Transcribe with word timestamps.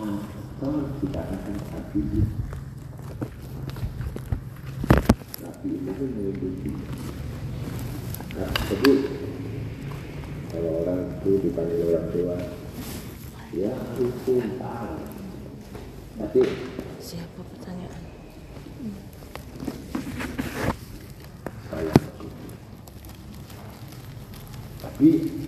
atau 0.00 0.72
dikatakan 0.96 1.56
sapi 1.68 2.00
sapi 5.36 5.68
itu 5.76 5.90
kan 5.92 6.08
mengikuti 6.08 6.70
nah, 8.32 8.48
tersebut 8.48 8.98
kalau 10.48 10.70
orang 10.84 11.00
itu 11.20 11.30
dipanggil 11.44 11.80
orang 11.92 12.06
tua 12.08 12.36
ya 13.52 13.72
itu 14.00 14.34
tapi 16.20 16.40
Siapa 17.00 17.40
pertanyaan? 17.44 18.02
saya 21.70 21.92
tapi 21.92 22.28
tapi 24.80 25.39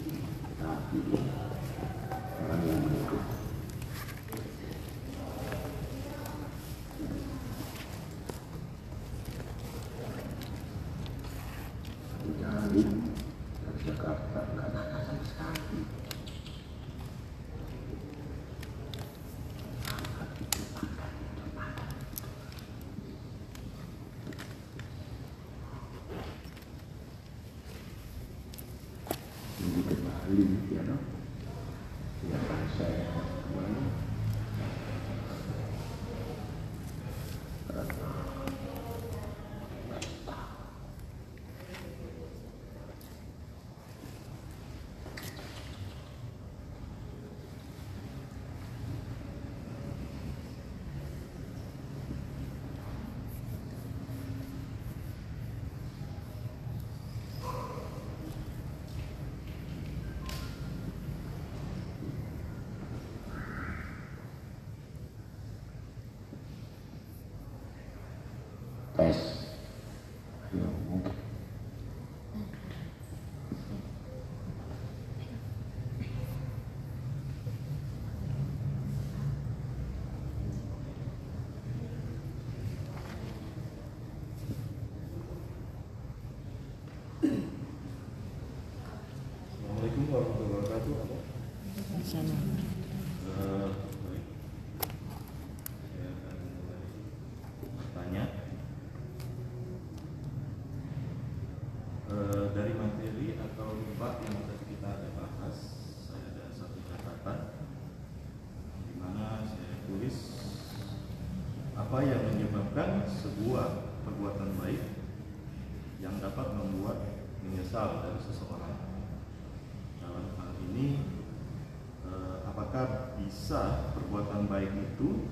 bisa 123.42 123.90
perbuatan 123.98 124.46
baik 124.46 124.70
itu 124.70 125.26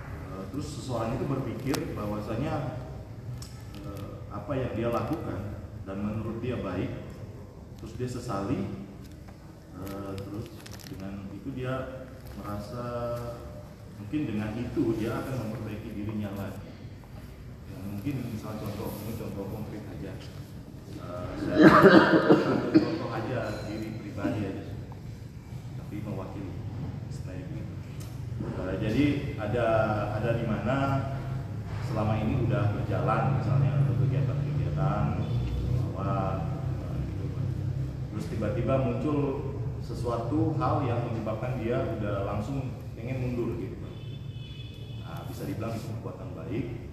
eh, 0.00 0.44
terus 0.48 0.64
seseorang 0.64 1.12
itu 1.20 1.28
berpikir 1.28 1.76
bahwasanya 1.92 2.80
eh, 3.84 4.24
apa 4.32 4.52
yang 4.56 4.72
dia 4.72 4.88
lakukan 4.88 5.60
dan 5.84 5.96
menurut 6.00 6.40
dia 6.40 6.56
baik 6.64 6.88
terus 7.76 8.00
dia 8.00 8.08
sesali 8.08 8.64
eh, 9.76 10.12
terus 10.24 10.56
dengan 10.88 11.28
itu 11.36 11.52
dia 11.52 12.08
merasa 12.40 12.84
mungkin 14.00 14.32
dengan 14.32 14.56
itu 14.56 14.96
dia 14.96 15.12
akan 15.12 15.36
memperbaiki 15.36 15.92
dirinya 15.92 16.32
lagi. 16.32 16.64
Ya, 17.68 17.76
mungkin 17.92 18.14
misalnya 18.32 18.72
contoh 18.72 18.88
ini 19.04 19.20
contoh 19.20 19.52
konkret 19.52 19.84
aja. 19.84 20.16
Saya 21.36 21.60
ambil 21.60 22.72
contoh 22.72 23.10
aja 23.12 23.68
diri 23.68 24.00
pribadi 24.00 24.40
aja 24.48 24.64
tapi 25.76 26.00
mewakili 26.00 26.62
setelah 27.12 27.36
itu 27.36 27.52
Eh, 28.42 28.74
jadi 28.92 29.40
ada 29.40 29.66
ada 30.20 30.30
di 30.36 30.44
mana 30.44 30.76
selama 31.88 32.12
ini 32.20 32.44
udah 32.44 32.76
berjalan 32.76 33.40
misalnya 33.40 33.80
untuk 33.80 34.04
kegiatan-kegiatan 34.04 35.16
gitu. 35.16 35.32
terus 38.12 38.24
tiba-tiba 38.28 38.74
muncul 38.84 39.18
sesuatu 39.80 40.52
hal 40.60 40.84
yang 40.84 41.08
menyebabkan 41.08 41.56
dia 41.56 41.80
udah 41.96 42.28
langsung 42.28 42.76
pengen 42.92 43.24
mundur 43.24 43.56
gitu. 43.56 43.80
Nah, 45.00 45.24
bisa 45.24 45.48
dibilang 45.48 45.72
itu 45.72 45.88
perbuatan 45.96 46.28
baik. 46.36 46.92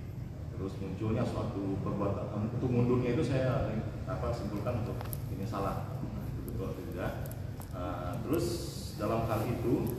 Terus 0.55 0.73
munculnya 0.79 1.27
suatu 1.27 1.83
perbuatan 1.83 2.47
untuk 2.47 2.71
mundurnya 2.71 3.11
itu 3.19 3.27
saya 3.27 3.75
apa 4.07 4.31
simpulkan 4.31 4.87
untuk 4.87 5.03
ini 5.35 5.43
salah. 5.43 5.99
Nah, 5.99 6.27
betul 6.47 6.79
tidak. 6.79 7.35
Uh, 7.75 8.15
terus 8.23 8.47
dalam 8.95 9.27
hal 9.27 9.43
itu 9.51 9.98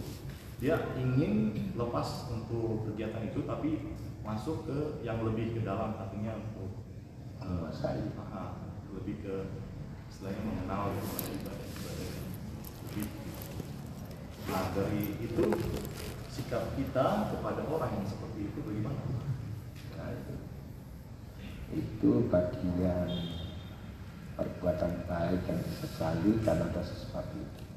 dia 0.61 0.77
ingin 0.95 1.57
lepas 1.73 2.29
untuk 2.29 2.85
kegiatan 2.93 3.33
itu 3.33 3.49
tapi 3.49 3.97
masuk 4.21 4.69
ke 4.69 5.01
yang 5.01 5.25
lebih 5.25 5.57
ke 5.57 5.61
dalam 5.65 5.97
artinya 5.97 6.37
untuk 6.37 6.85
uh, 7.41 7.49
Menguasai. 7.49 8.13
ah, 8.29 8.61
lebih 8.93 9.25
ke 9.25 9.35
istilahnya 10.13 10.43
mengenal 10.45 10.93
ibadah 10.93 11.65
ibadah 11.73 12.09
lebih 12.85 13.07
nah 14.51 14.65
dari 14.77 15.17
itu 15.25 15.45
sikap 16.29 16.77
kita 16.77 17.07
kepada 17.33 17.63
orang 17.65 17.91
yang 17.97 18.07
seperti 18.07 18.53
itu 18.53 18.59
bagaimana 18.61 19.03
Nah, 20.01 20.17
itu. 20.17 20.35
itu 21.77 22.11
bagian 22.33 23.09
perbuatan 24.33 25.05
baik 25.05 25.45
yang 25.45 25.61
disesali 25.61 26.41
karena 26.41 26.73
ada 26.73 26.81
sesuatu 26.81 27.37
itu. 27.37 27.70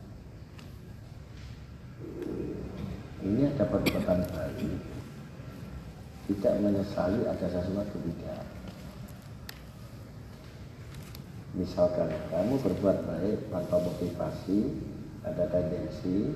Ini 3.23 3.55
ada 3.55 3.63
perbuatan 3.71 4.19
baik 4.27 4.93
tidak 6.23 6.53
menyesali 6.63 7.27
ada 7.27 7.47
sesuatu 7.51 7.97
tidak. 7.99 8.43
Misalkan 11.53 12.09
kamu 12.31 12.55
berbuat 12.63 12.97
baik 13.05 13.37
tanpa 13.51 13.77
motivasi, 13.77 14.59
ada 15.27 15.43
tendensi 15.51 16.33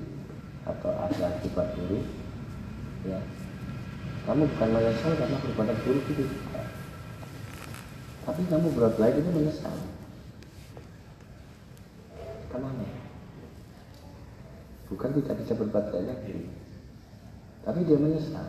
atau 0.68 0.92
ada 0.92 1.24
akibat 1.32 1.72
buruk, 1.74 2.04
ya 3.08 3.18
kamu 4.28 4.44
bukan 4.44 4.68
menyesal 4.76 5.12
karena 5.16 5.36
perbuatan 5.40 5.78
buruk 5.82 6.04
itu 6.12 6.22
tidak. 6.28 6.66
Tapi 8.28 8.40
kamu 8.44 8.66
berbuat 8.76 8.94
baik 9.00 9.14
itu 9.24 9.30
menyesal. 9.32 9.76
Ke 12.52 12.56
mana? 12.60 12.86
Bukan 14.92 15.10
tidak 15.16 15.34
bisa 15.40 15.52
berbuat 15.56 15.84
baik 15.90 16.06
lagi. 16.12 16.67
Tapi 17.68 17.84
dia 17.84 18.00
menyesal. 18.00 18.48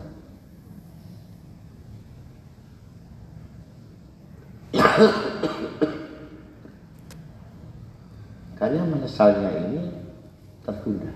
Karena 8.56 8.80
menyesalnya 8.88 9.52
ini 9.68 9.92
tertunda. 10.64 11.12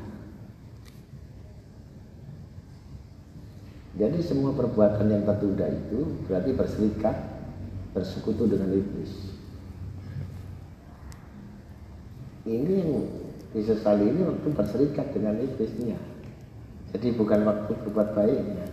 Jadi 3.97 4.21
semua 4.21 4.53
perbuatan 4.53 5.09
yang 5.09 5.25
tertunda 5.25 5.65
itu 5.73 6.29
berarti 6.29 6.53
berserikat, 6.53 7.17
bersekutu 7.97 8.45
dengan 8.45 8.85
iblis. 8.85 9.33
Ini 12.45 12.73
yang 12.85 13.09
disesali 13.57 14.13
ini 14.13 14.29
waktu 14.29 14.53
berserikat 14.53 15.17
dengan 15.17 15.41
iblisnya. 15.41 16.13
Jadi 16.95 17.11
bukan 17.19 17.43
waktu 17.43 17.75
berbuat 17.75 18.15
baiknya. 18.15 18.71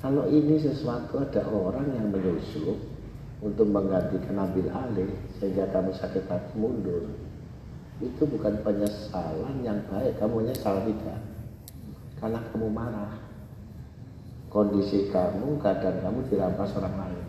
Kalau 0.00 0.24
ini 0.32 0.56
sesuatu 0.56 1.20
ada 1.20 1.44
orang 1.46 1.92
yang 1.92 2.08
menyusup 2.08 2.74
untuk 3.44 3.68
menggantikan 3.68 4.40
ambil 4.40 4.72
alih 4.72 5.12
sehingga 5.36 5.68
kamu 5.70 5.92
sakit 5.92 6.24
hati 6.26 6.56
mundur, 6.56 7.06
itu 8.00 8.22
bukan 8.24 8.64
penyesalan 8.64 9.60
yang 9.60 9.78
baik. 9.92 10.16
Kamu 10.18 10.42
menyesal 10.42 10.82
tidak? 10.88 11.20
Karena 12.18 12.40
kamu 12.50 12.66
marah. 12.72 13.14
Kondisi 14.48 15.12
kamu, 15.12 15.60
keadaan 15.60 16.00
kamu 16.00 16.18
dirampas 16.28 16.76
orang 16.76 16.96
lain. 16.96 17.26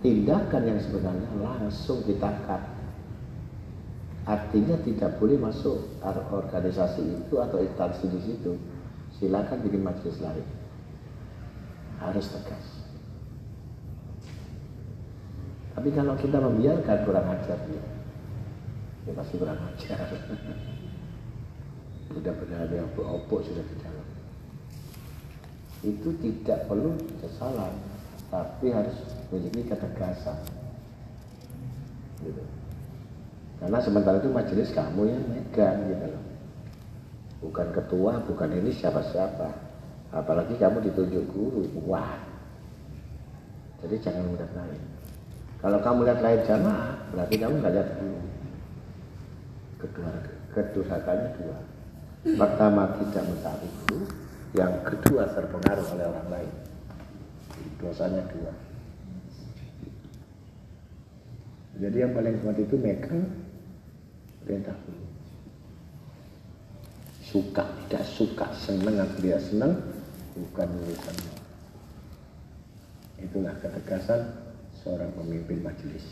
Tindakan 0.00 0.62
yang 0.62 0.80
sebenarnya 0.82 1.30
langsung 1.42 2.02
ditangkap. 2.06 2.69
Artinya 4.30 4.78
tidak 4.86 5.18
boleh 5.18 5.42
masuk 5.42 5.90
organisasi 6.06 7.02
itu 7.02 7.34
atau 7.42 7.58
instansi 7.58 8.06
di 8.06 8.20
situ. 8.22 8.54
Silakan 9.18 9.58
bikin 9.66 9.82
majelis 9.82 10.22
lain. 10.22 10.46
Harus 11.98 12.30
tegas. 12.30 12.66
Tapi 15.74 15.90
kalau 15.90 16.14
kita 16.14 16.38
membiarkan 16.38 16.98
kurang 17.02 17.26
ajar 17.26 17.58
dia, 17.66 17.84
ya 19.10 19.12
pasti 19.18 19.34
kurang 19.34 19.58
ajar. 19.58 19.98
Sudah 22.10 22.34
berada 22.34 22.74
yang 22.74 22.90
opok 22.98 23.46
sudah 23.46 23.62
di 23.62 23.76
dalam. 23.78 24.08
Itu 25.86 26.10
tidak 26.18 26.66
perlu 26.66 26.98
kesalahan, 27.22 27.70
tapi 28.34 28.74
harus 28.74 28.98
memiliki 29.30 29.70
ketegasan. 29.70 30.42
Gitu. 32.18 32.59
Karena 33.60 33.78
sementara 33.84 34.16
itu 34.16 34.32
majelis 34.32 34.72
kamu 34.72 35.02
yang 35.04 35.24
megang 35.28 35.84
gitu 35.84 36.06
loh. 36.08 36.24
Bukan 37.44 37.68
ketua, 37.76 38.12
bukan 38.24 38.50
ini 38.56 38.72
siapa-siapa. 38.72 39.48
Apalagi 40.16 40.56
kamu 40.56 40.80
ditunjuk 40.80 41.24
guru, 41.28 41.68
wah. 41.84 42.16
Jadi 43.84 43.96
jangan 44.00 44.32
melihat 44.32 44.52
lain. 44.56 44.82
Kalau 45.60 45.78
kamu 45.84 46.08
lihat 46.08 46.20
lain 46.24 46.40
jamaah, 46.48 46.92
berarti 47.12 47.34
kamu 47.36 47.54
nggak 47.60 47.74
lihat 47.76 47.90
guru. 48.00 48.20
Kedua, 49.80 50.10
kedurhakannya 50.56 51.28
dua. 51.36 51.58
Pertama 52.20 52.82
tidak 53.00 53.24
mencari 53.28 53.68
guru, 53.84 54.00
yang 54.56 54.72
kedua 54.84 55.28
terpengaruh 55.36 55.86
oleh 55.96 56.04
orang 56.08 56.28
lain. 56.32 56.52
Dosanya 57.80 58.24
dua. 58.28 58.52
Jadi 61.80 61.96
yang 61.96 62.12
paling 62.12 62.36
kuat 62.44 62.60
itu 62.60 62.76
megang 62.76 63.24
perintah 64.44 64.76
guru. 64.86 65.06
Suka, 67.22 67.62
tidak 67.86 68.04
suka, 68.10 68.46
senang 68.58 68.98
atau 68.98 69.18
tidak 69.22 69.42
senang, 69.46 69.72
bukan 70.34 70.68
urusannya. 70.82 71.34
Itulah 73.22 73.54
ketegasan 73.62 74.20
seorang 74.82 75.12
pemimpin 75.14 75.62
majelis. 75.62 76.02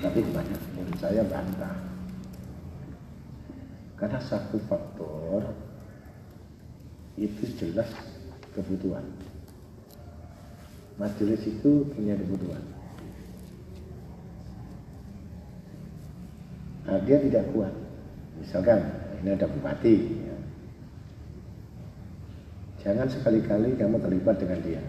Tapi 0.00 0.24
banyak 0.32 0.60
menurut 0.72 0.96
saya 0.96 1.20
bantah. 1.28 1.76
Karena 4.00 4.16
satu 4.24 4.56
faktor 4.64 5.44
itu 7.20 7.44
jelas 7.60 7.92
kebutuhan. 8.56 9.04
Majelis 11.00 11.40
itu 11.48 11.88
punya 11.96 12.12
kebutuhan. 12.12 12.60
Nah, 16.84 17.00
dia 17.08 17.16
tidak 17.24 17.48
kuat. 17.56 17.72
Misalkan 18.36 18.84
ini 19.24 19.32
ada 19.32 19.48
bupati. 19.48 19.96
Ya. 19.96 20.36
Jangan 22.84 23.08
sekali-kali 23.08 23.80
kamu 23.80 23.96
terlibat 23.96 24.36
dengan 24.44 24.60
dia. 24.60 24.82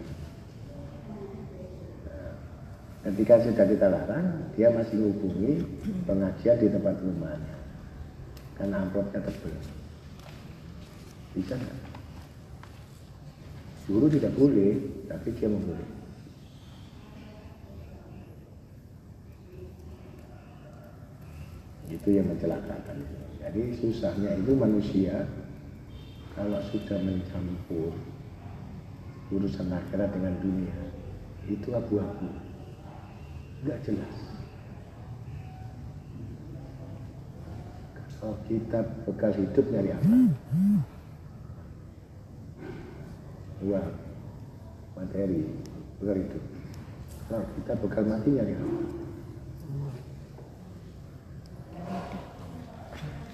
Nah, 2.11 2.35
ketika 3.07 3.47
sudah 3.47 3.65
kita 3.71 3.87
larang, 3.87 4.51
dia 4.59 4.67
masih 4.67 4.99
menghubungi 4.99 5.63
pengajian 6.03 6.59
di 6.59 6.67
tempat 6.67 6.99
rumahnya. 6.99 7.55
Karena 8.59 8.83
amplopnya 8.83 9.23
tebal. 9.23 9.55
Bisa 11.39 11.55
nggak? 11.55 11.79
Guru 13.87 14.11
tidak 14.11 14.35
boleh, 14.35 14.75
tapi 15.07 15.31
dia 15.39 15.47
memboleh. 15.47 16.00
Itu 21.91 22.07
yang 22.07 22.31
mencelakakan. 22.31 23.03
Jadi 23.43 23.75
susahnya 23.75 24.39
itu 24.39 24.55
manusia 24.55 25.27
kalau 26.31 26.63
sudah 26.71 26.95
mencampur 27.03 27.91
urusan 29.31 29.67
akhirat 29.67 30.11
dengan 30.15 30.35
dunia 30.39 30.79
itu 31.51 31.67
abu-abu, 31.75 32.31
nggak 33.67 33.79
jelas. 33.83 34.15
Kalau 38.21 38.37
kita 38.45 38.85
bekal 39.03 39.33
hidup 39.33 39.65
nyari 39.73 39.91
apa? 39.97 40.13
Uang, 43.65 43.91
materi, 44.93 45.43
bekal 45.97 46.17
hidup. 46.21 46.43
Kalau 47.25 47.45
kita 47.57 47.73
bekal 47.81 48.03
mati 48.05 48.29
nyari 48.29 48.53
apa? 48.53 49.00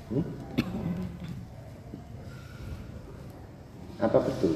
Hmm? 0.07 0.23
Apa 3.99 4.17
betul? 4.23 4.55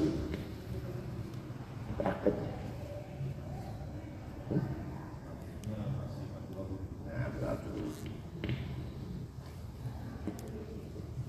Prakteknya. 2.00 2.52
Hmm? 4.48 4.62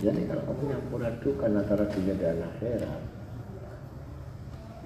Jadi 0.04 0.22
kalau 0.28 0.44
kamu 0.48 0.64
nyampur 0.72 1.02
adukan 1.04 1.52
antara 1.60 1.84
dunia 1.92 2.16
dan 2.16 2.44
akhirat, 2.48 3.02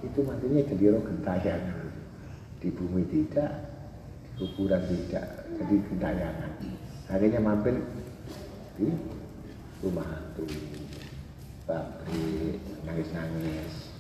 itu 0.02 0.20
matinya 0.26 0.62
jadi 0.66 0.86
roh 0.94 1.04
gentayangan. 1.06 1.90
Di 2.58 2.70
bumi 2.74 3.06
tidak, 3.10 3.54
di 4.26 4.30
kuburan 4.34 4.82
tidak, 4.90 5.46
jadi 5.62 5.76
gentayangan. 5.94 6.52
Akhirnya 7.10 7.42
mampir 7.42 7.82
di 8.78 9.17
rumah 9.84 10.08
hantu, 10.08 10.48
pabrik, 11.70 12.58
nangis-nangis, 12.86 13.94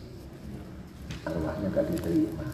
arwahnya 1.28 1.68
gak 1.70 1.86
diterima. 1.94 2.48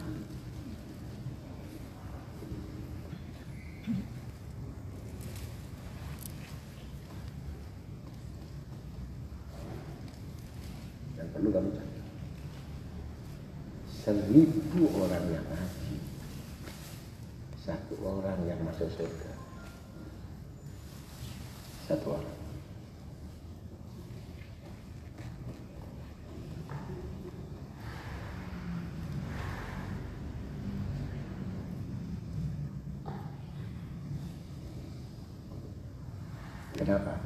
Kenapa? 36.83 37.22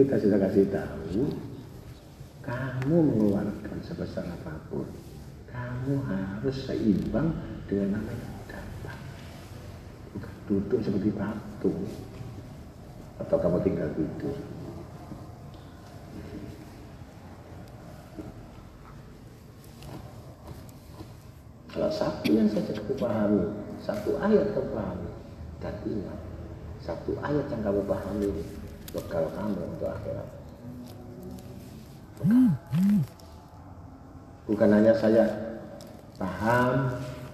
Kita 0.00 0.16
sudah 0.16 0.38
kasih 0.48 0.64
tahu, 0.72 1.28
kamu 2.40 2.96
mengeluarkan 3.04 3.84
sebesar 3.84 4.24
apa 4.24 4.56
pun, 4.72 4.88
kamu 5.52 6.00
harus 6.08 6.56
seimbang 6.64 7.36
dengan 7.68 8.00
apa 8.00 8.12
yang 8.16 8.36
dapat. 8.48 8.96
Bukan 10.16 10.34
duduk 10.48 10.80
seperti 10.80 11.12
patung, 11.12 11.84
atau 13.20 13.36
kamu 13.36 13.60
tinggal 13.60 13.92
tidur. 13.92 14.40
Kalau 21.68 21.92
satu 21.92 22.30
yang 22.32 22.48
saja 22.48 22.72
kamu 22.72 22.96
pahami, 22.96 23.44
satu 23.84 24.16
ayat 24.16 24.48
kamu 24.56 24.68
pahami, 24.72 25.10
dan 25.60 25.76
ingat, 25.84 26.20
satu 26.80 27.20
ayat 27.20 27.44
yang 27.52 27.60
kamu 27.60 27.84
pahami 27.84 28.32
bekal 28.90 29.24
kamu 29.34 29.60
untuk 29.74 29.88
akhirat. 29.90 30.28
Bukan 34.50 34.70
hanya 34.74 34.92
saya 34.98 35.24
paham 36.18 36.90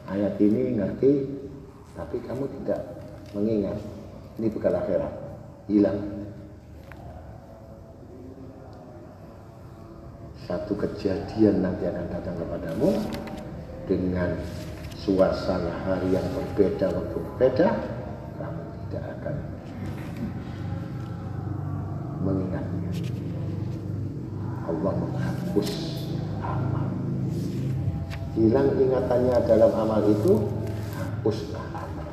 ayat 0.07 0.37
ini, 0.39 0.77
ngerti, 0.79 1.13
tapi 1.97 2.21
kamu 2.23 2.45
tidak 2.61 2.81
mengingat. 3.33 3.79
Ini 4.37 4.47
bekal 4.53 4.77
akhirat. 4.77 5.13
Hilang. 5.67 5.99
Satu 10.47 10.79
kejadian 10.79 11.65
nanti 11.65 11.91
akan 11.91 12.07
datang 12.07 12.37
kepadamu 12.39 12.91
dengan 13.91 14.31
suasana 14.95 15.75
hari 15.83 16.15
yang 16.15 16.27
berbeda 16.31 16.87
waktu 16.91 17.17
berbeda, 17.19 17.69
kamu 18.39 18.63
tidak 18.87 19.05
akan 19.19 19.37
mengingatnya. 22.23 22.91
Allah 24.67 24.95
amal. 26.43 26.89
Hilang 28.37 28.69
ingatannya 28.77 29.37
dalam 29.49 29.73
amal 29.73 30.03
itu, 30.09 30.45
hapuslah 30.97 31.67
amal. 31.73 32.11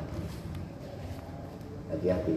Hati-hati. 1.92 2.36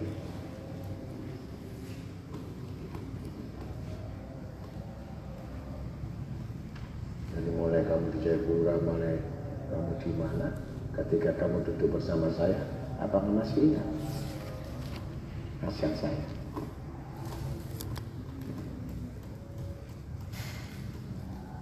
Jadi 7.38 7.50
mulai 7.54 7.86
kamu 7.86 8.06
di 8.12 8.20
Jayapura, 8.26 8.76
mulai 8.82 9.16
kamu 9.70 9.92
di 10.02 10.12
mana, 10.18 10.48
ketika 10.98 11.32
kamu 11.38 11.62
duduk 11.62 12.02
bersama 12.02 12.28
saya, 12.34 12.58
apakah 12.98 13.30
masih 13.30 13.72
ingat? 13.72 13.88
Kasihan 15.62 15.94
saya. 15.98 16.22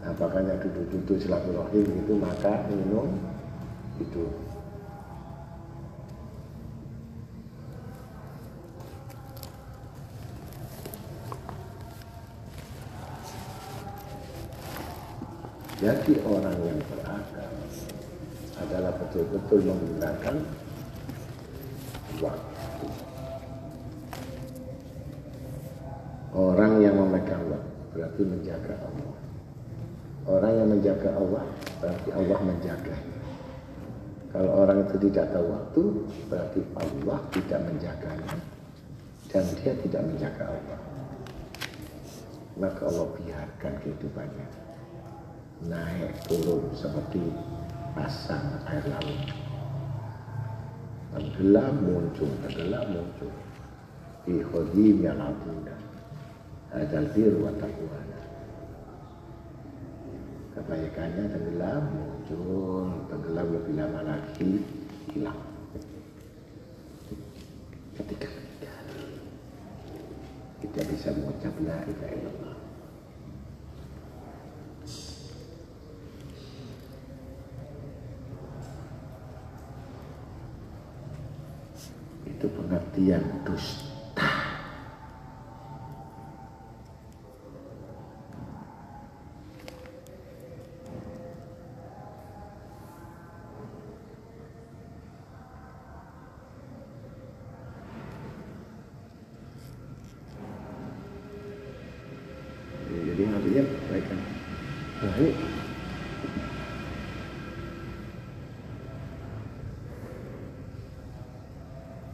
Apakah 0.05 0.45
duduk-duduk 0.61 1.17
silaturahim 1.17 1.87
itu 2.05 2.13
maka 2.13 2.69
minum 2.69 3.17
itu 3.97 4.29
Jadi 15.75 16.17
orang 16.23 16.55
yang 16.63 16.79
beragama 16.87 17.67
adalah 18.63 18.95
betul-betul 18.95 19.59
menggunakan 19.69 20.35
waktu. 22.23 22.87
Orang 26.31 26.79
yang 26.79 26.95
memegang 26.95 27.43
waktu 27.51 27.75
berarti 27.91 28.21
menjaga 28.23 28.73
Allah. 28.87 29.24
Menjaga 30.85 31.17
Allah 31.17 31.45
berarti 31.81 32.09
Allah 32.13 32.39
menjaga. 32.45 32.95
Kalau 34.29 34.51
orang 34.53 34.85
itu 34.85 34.95
tidak 35.09 35.33
tahu 35.33 35.45
waktu 35.49 35.83
berarti 36.29 36.61
Allah 36.77 37.17
tidak 37.33 37.59
menjaganya 37.65 38.33
dan 39.33 39.43
dia 39.57 39.73
tidak 39.81 40.01
menjaga 40.05 40.45
Allah. 40.45 40.79
Maka 42.61 42.81
Allah 42.85 43.07
biarkan 43.17 43.73
kehidupannya 43.81 44.47
naik 45.73 46.13
turun 46.29 46.69
seperti 46.77 47.33
pasang 47.97 48.61
air 48.69 48.85
laut. 48.85 49.25
Tenggelam 51.17 51.81
muncul, 51.81 52.29
tenggelam 52.45 52.85
muncul. 52.93 53.33
Fi 54.21 54.37
khodim 54.53 55.01
yang 55.01 55.17
abunda. 55.17 55.73
Adal 56.77 57.09
bir 57.09 57.33
wa 57.41 57.49
taqwana. 57.57 58.21
Kebaikannya 60.55 61.23
tenggelam 61.35 61.83
muncul, 61.91 62.87
tenggelam 63.11 63.47
lebih 63.51 63.73
lama 63.75 64.01
lagi 64.07 64.63
hilang. 65.11 65.41
Ketika 67.99 68.31
kita 70.63 70.79
bisa 70.87 71.11
mengucap 71.11 71.53
la 71.59 71.77
ilaha 71.83 72.15
illallah. 72.15 72.55
itu 82.45 82.51
pengertian 82.51 83.23
dusta. 83.47 84.29
Jadi 103.15 103.21
artinya 103.31 103.63
baikkan. 103.89 104.19
Nah, 105.01 105.15
ini 105.17 105.31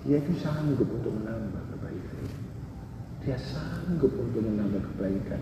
dia 0.01 0.17
itu 0.17 0.33
sanggup 0.62 0.94
untuk 0.94 1.10
menambah 1.18 1.63
kebaikan. 1.74 2.25
Dia 3.25 3.38
sanggup 3.41 4.13
untuk 4.13 4.46
menambah 4.46 4.82
kebaikan. 4.94 5.41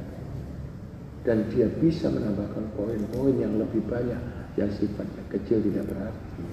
Dan 1.27 1.43
dia 1.51 1.67
bisa 1.67 2.07
menambahkan 2.07 2.71
poin-poin 2.79 3.35
yang 3.35 3.59
lebih 3.59 3.83
banyak 3.91 4.15
yang 4.55 4.71
sifatnya 4.71 5.23
kecil 5.27 5.59
tidak 5.59 5.91
berarti. 5.91 6.47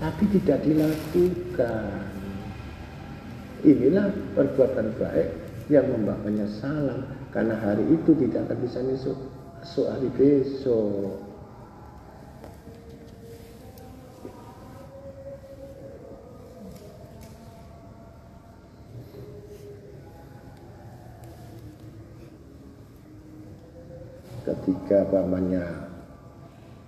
Tapi 0.00 0.24
tidak 0.40 0.64
dilakukan. 0.64 2.00
Inilah 3.62 4.08
perbuatan 4.32 4.96
baik 4.96 5.28
yang 5.68 5.84
membawa 5.92 6.16
penyesalan 6.24 7.04
karena 7.30 7.54
hari 7.60 7.84
itu 7.92 8.16
tidak 8.16 8.48
akan 8.48 8.58
bisa 8.64 8.80
masuk 8.80 9.86
hari 9.92 10.08
besok. 10.16 11.31
Ketika 24.72 25.04
pamannya 25.12 25.84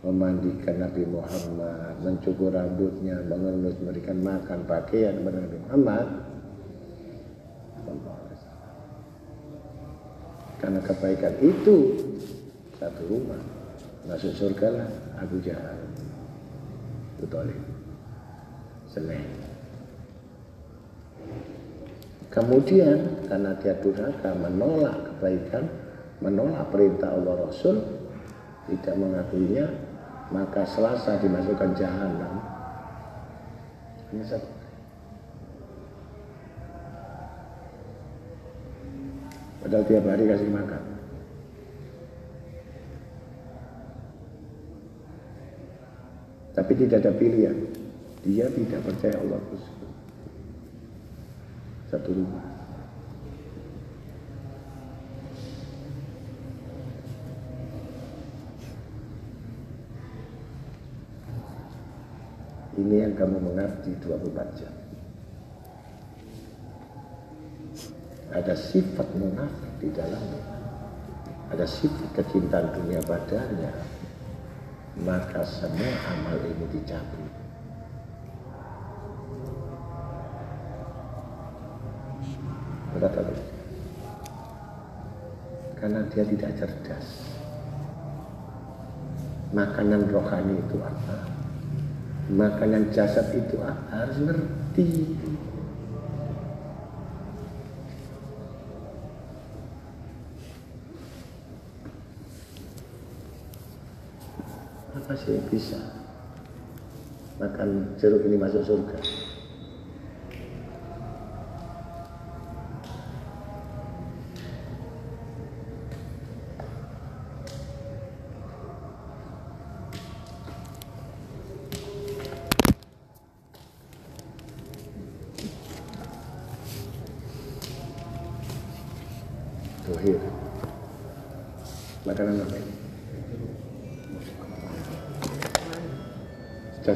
memandikan 0.00 0.80
Nabi 0.80 1.04
Muhammad, 1.04 2.00
mencukur 2.00 2.48
rambutnya, 2.48 3.20
mengelus, 3.28 3.76
memberikan 3.76 4.24
makan, 4.24 4.64
pakaian 4.64 5.20
kepada 5.20 5.38
Nabi 5.44 5.58
Muhammad. 5.68 6.06
Karena 10.64 10.80
kebaikan 10.80 11.34
itu 11.44 11.76
satu 12.80 13.04
rumah. 13.04 13.40
Masuk 14.08 14.32
surga 14.32 14.68
lah 14.72 14.88
Abu 15.20 15.44
Jahal. 15.44 15.76
Itu 17.20 17.28
Talib. 17.28 17.60
Senin. 18.88 19.28
Kemudian 22.32 23.28
karena 23.28 23.52
dia 23.60 23.76
durhaka 23.76 24.32
menolak 24.40 24.96
kebaikan, 25.12 25.68
menolak 26.24 26.72
perintah 26.72 27.12
Allah 27.12 27.44
Rasul, 27.44 27.76
tidak 28.72 28.96
mengakuinya, 28.96 29.68
maka 30.32 30.64
selasa 30.64 31.20
dimasukkan 31.20 31.76
jahanam. 31.76 32.40
Padahal 39.60 39.84
tiap 39.84 40.04
hari 40.08 40.24
kasih 40.24 40.48
makan. 40.48 40.82
Tapi 46.54 46.72
tidak 46.78 47.02
ada 47.02 47.12
pilihan. 47.18 47.58
Dia 48.22 48.46
tidak 48.48 48.80
percaya 48.86 49.18
Allah. 49.18 49.42
Satu 51.90 52.14
rumah. 52.14 52.53
Ini 62.74 63.06
yang 63.06 63.14
kamu 63.14 63.38
mengerti 63.38 63.94
24 64.02 64.58
jam. 64.58 64.74
Ada 68.34 68.58
sifat 68.58 69.14
munafik 69.14 69.72
di 69.78 69.94
dalamnya. 69.94 70.42
Ada 71.54 71.70
sifat 71.70 72.18
kecintaan 72.18 72.74
dunia 72.74 72.98
padanya. 73.06 73.70
Maka 75.06 75.46
semua 75.46 75.90
amal 76.10 76.42
ini 76.42 76.66
dicabut. 76.74 77.32
Tidak? 82.94 83.14
Karena 85.78 86.00
dia 86.10 86.24
tidak 86.26 86.50
cerdas. 86.58 87.06
Makanan 89.54 90.10
rohani 90.10 90.58
itu 90.58 90.82
apa? 90.82 91.43
Makanan 92.24 92.88
jasad 92.88 93.28
itu 93.36 93.60
apa? 93.60 93.84
Harus 93.92 94.16
ngerti. 94.24 94.88
Apa 104.96 105.12
sih 105.20 105.36
yang 105.36 105.46
bisa? 105.52 105.76
Makan 107.36 108.00
jeruk 108.00 108.24
ini 108.24 108.40
masuk 108.40 108.64
surga. 108.64 108.98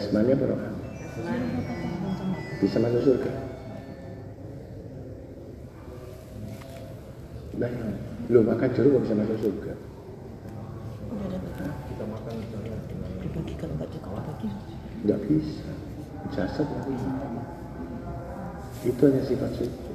Jasmani 0.08 0.32
apa 0.32 0.44
rohani? 0.48 0.80
Bisa 2.64 2.80
masuk 2.80 3.00
surga? 3.04 3.32
Nah, 7.60 7.68
lu 8.32 8.40
makan 8.40 8.68
jeruk 8.72 9.04
bisa 9.04 9.12
masuk 9.12 9.36
surga? 9.36 9.76
Udah 11.12 11.28
dapat. 11.28 11.52
Dibagi 13.20 13.52
kalau 13.60 13.74
nggak 13.76 13.90
cukup 13.92 14.12
dibagi. 14.16 14.48
Nggak 15.04 15.20
bisa. 15.28 15.72
Jasad 16.32 16.64
nggak 16.64 16.84
bisa. 16.88 17.10
Itu 18.88 19.02
hanya 19.12 19.22
sifat 19.28 19.50
suci. 19.60 19.87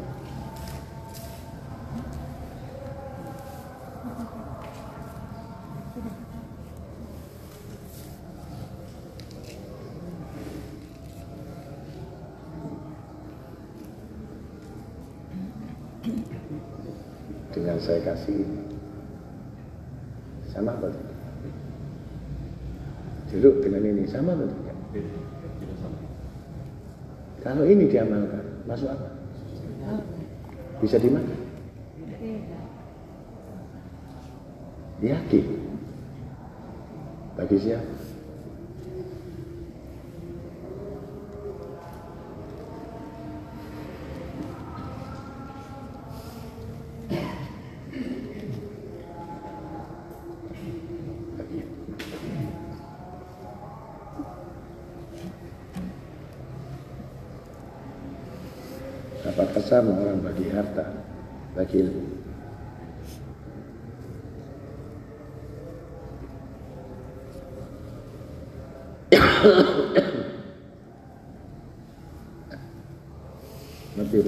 Dengan 18.14 18.30
saya 18.30 18.38
kasih 18.38 18.46
ini. 18.46 18.62
Sama 20.54 20.70
apa 20.78 20.86
tidak? 20.94 21.18
Jeruk 23.34 23.56
dengan 23.66 23.82
ini 23.90 24.06
sama 24.06 24.38
atau 24.38 24.46
tidak? 24.46 24.78
Kalau 27.42 27.66
ini 27.66 27.90
diamalkan, 27.90 28.46
masuk 28.70 28.94
apa? 28.94 29.10
Bisa 30.78 31.02
dimakan? 31.02 31.42
Yakin? 35.02 35.46
Bagi 37.34 37.58
siapa? 37.58 38.14
Bagi 51.34 51.60
Apakah 59.24 59.64
sama 59.66 59.98
orang 59.98 60.22
bagi 60.22 60.46
harta, 60.54 60.94
bagi 61.58 61.82
ilmu? 61.82 62.06
Gue 74.14 74.22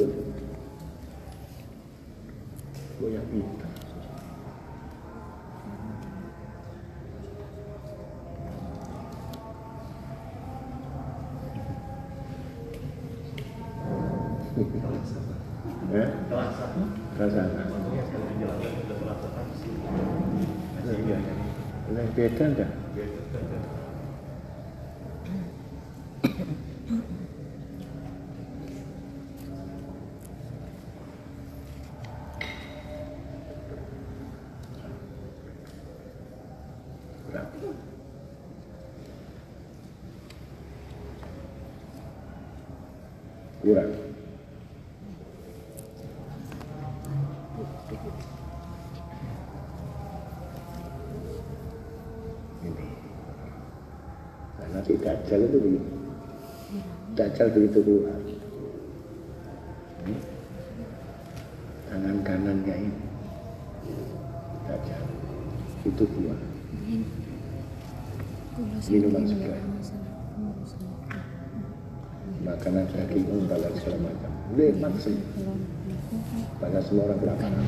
yang 3.14 3.22
pintar. 3.30 3.70
Eh? 15.94 16.10
Maksudnya 16.34 18.04
sekali 18.10 18.26
dijelaskan 18.42 18.74
sudah 18.74 18.98
melakukan 19.06 19.46
sih. 19.62 19.70
Masih 20.82 20.98
iya. 21.06 21.22
Nah, 21.94 22.10
beda 22.18 22.42
enggak? 22.50 22.72
Berapa? 37.26 37.58
Kurang. 43.66 43.92
Ini. 52.66 52.88
Karena 54.56 54.80
si 54.86 54.94
Dajjal 55.36 55.52
itu 55.52 55.60
begini. 55.60 55.90
Dajjal 57.20 57.48
begitu 57.52 57.80
keluar. 57.84 58.16
Tangan 61.92 62.18
kanannya 62.24 62.76
ini. 62.88 63.04
Dajjal. 64.64 65.04
Itu 65.84 66.04
keluar. 66.08 66.40
Minuman 68.88 69.24
segala. 69.28 69.60
Makanan 72.48 72.86
unta 73.28 73.56
dan 73.60 73.74
segala 73.76 73.98
macam. 74.08 74.32
Nikmat 74.56 74.94
semua. 75.04 75.52
Pada 76.64 76.80
semua 76.80 77.12
orang 77.12 77.20
kelaparan. 77.20 77.66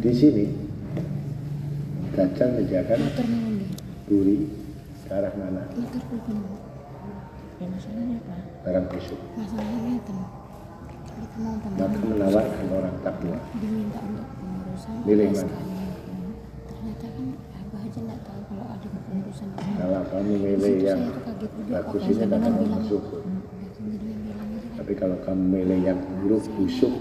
Di 0.00 0.12
sini 0.16 0.68
Dajjal 2.16 2.48
menyediakan 2.56 2.98
duri 4.08 4.48
ke 5.04 5.12
arah 5.12 5.32
mana? 5.36 5.62
Ya 7.58 7.66
masalahnya 7.68 8.16
apa? 8.24 8.36
Barang 8.64 8.86
busuk. 8.88 9.20
Masalahnya 9.36 9.92
itu 10.00 10.14
kita 11.18 11.36
mau 11.42 11.54
Maka 11.58 11.66
teman 11.66 12.14
menawarkan 12.14 12.66
orang 12.70 12.96
takwa. 13.02 13.36
diminta 13.58 13.98
untuk 14.06 14.28
pengurusan 14.38 14.94
Milih 15.02 15.26
mana? 15.34 15.58
Ternyata 16.68 17.06
kan 17.10 17.26
Abah 17.58 17.80
aja 17.84 17.98
nggak 18.00 18.20
tahu 18.22 18.40
kalau 18.48 18.66
ada 18.70 18.86
kepengurusan 18.86 19.48
di 19.50 19.62
Kalau 19.76 20.02
kamu 20.08 20.32
milih 20.38 20.74
yang 20.80 21.00
bagus 21.68 22.02
ini 22.06 22.22
akan 22.24 22.52
bersyukur. 22.78 23.20
Hmm, 23.26 23.42
kan 23.44 24.78
Tapi 24.78 24.92
kalau 24.94 25.16
kamu 25.26 25.42
milih 25.52 25.78
yang 25.82 25.98
buruk, 26.22 26.44
busuk, 26.54 26.94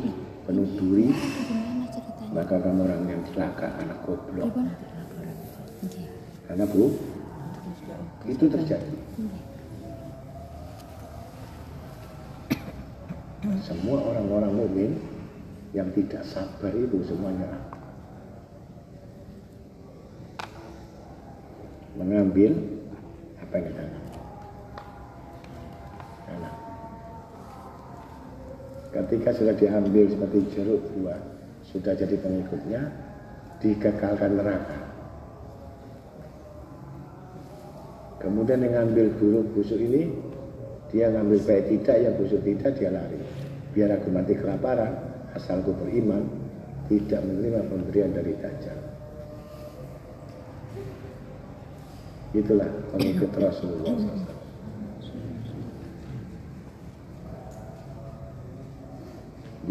penuh 0.43 0.67
duri, 0.75 1.13
maka 2.33 2.55
kamu 2.57 2.79
orang 2.83 3.03
yang 3.05 3.21
celaka, 3.31 3.67
anak 3.77 4.01
goblok. 4.03 4.49
Karena 6.57 6.73
bu, 6.73 6.89
itu 8.25 8.45
terjadi. 8.49 8.93
Semua 13.61 14.01
orang-orang 14.01 14.57
mukmin 14.57 14.91
yang 15.77 15.93
tidak 15.93 16.25
sabar 16.25 16.73
itu 16.73 16.97
semuanya 17.05 17.45
mengambil 21.93 22.57
apa 23.37 23.53
yang 23.61 23.65
ditanam. 23.69 24.03
Tanam. 26.25 26.55
Ketika 28.97 29.29
sudah 29.37 29.53
diambil 29.53 30.09
seperti 30.09 30.39
jeruk 30.57 30.81
buah, 30.97 31.21
sudah 31.69 31.93
jadi 31.93 32.17
pengikutnya, 32.17 32.81
dikekalkan 33.61 34.41
neraka. 34.41 34.86
Kemudian 38.27 38.59
yang 38.59 38.75
ngambil 38.75 39.07
buruk 39.15 39.47
busuk 39.55 39.79
ini, 39.79 40.11
dia 40.91 41.07
ngambil 41.07 41.39
baik 41.47 41.71
tidak, 41.71 41.95
yang 42.03 42.13
busuk 42.19 42.43
tidak, 42.43 42.75
dia 42.75 42.91
lari. 42.91 43.15
Biar 43.71 43.95
aku 43.95 44.11
mati 44.11 44.35
kelaparan, 44.35 44.91
asalku 45.31 45.71
beriman, 45.71 46.27
tidak 46.91 47.23
menerima 47.23 47.63
pemberian 47.71 48.11
dari 48.11 48.35
Dajjal. 48.35 48.79
Itulah 52.35 52.67
pengikut 52.91 53.31
Rasulullah 53.39 53.95
SAW. 53.95 54.35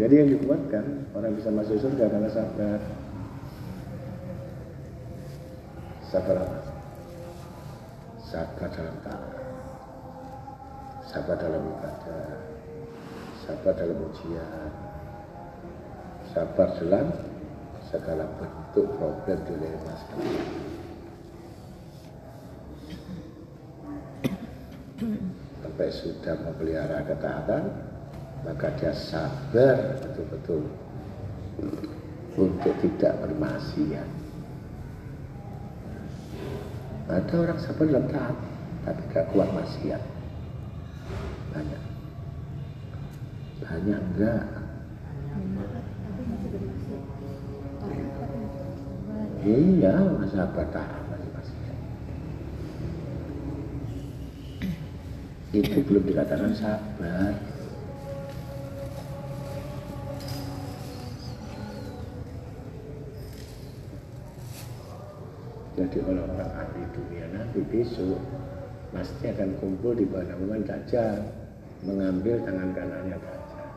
Jadi 0.00 0.14
yang 0.16 0.28
dikuatkan 0.32 0.84
orang 1.12 1.32
bisa 1.36 1.52
masuk 1.52 1.76
surga 1.76 2.08
karena 2.08 2.28
sabar. 2.32 2.80
Sabar 6.08 6.36
apa? 6.40 6.65
Sabar 8.36 8.68
dalam 8.68 8.96
taat. 9.00 9.32
Sabar 11.08 11.36
dalam 11.40 11.62
ibadah. 11.72 12.36
Sabar 13.40 13.72
dalam 13.72 13.96
ujian. 13.96 14.70
Sabar 16.36 16.68
dalam 16.76 17.16
segala 17.88 18.28
bentuk 18.36 18.92
problem 19.00 19.40
dilema. 19.48 19.94
Sampai 25.64 25.88
sudah 25.88 26.36
memelihara 26.36 27.08
ketaatan, 27.08 27.72
maka 28.44 28.68
dia 28.76 28.92
sabar 28.92 29.96
betul-betul 30.04 30.60
untuk 32.36 32.74
tidak 32.84 33.16
bermaksiat. 33.16 34.25
Ada 37.06 37.34
orang 37.38 37.58
sabar 37.62 37.84
dalam 37.86 38.06
taat, 38.10 38.36
tapi 38.82 39.00
gak 39.14 39.30
kuat 39.30 39.48
maksiat. 39.54 40.02
Banyak. 41.54 41.82
Banyak 43.62 44.00
enggak. 44.12 44.44
Iya, 49.46 49.94
sabar 50.34 50.66
taat. 50.74 51.06
Itu 55.56 55.78
belum 55.88 56.04
dikatakan 56.04 56.52
sabar. 56.52 57.55
Jadi 65.76 66.00
orang-orang 66.00 66.52
ahli 66.56 66.88
dunia 66.96 67.28
nanti 67.36 67.60
besok 67.68 68.16
pasti 68.96 69.28
akan 69.28 69.60
kumpul 69.60 69.92
di 69.92 70.08
bawah 70.08 70.24
naungan 70.24 70.64
Dajjal 70.64 71.20
mengambil 71.84 72.40
tangan 72.48 72.72
kanannya 72.72 73.12
Dajjal. 73.20 73.68